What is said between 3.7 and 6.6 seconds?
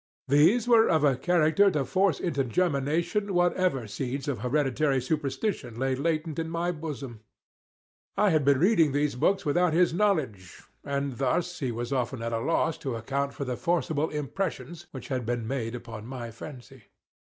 seeds of hereditary superstition lay latent in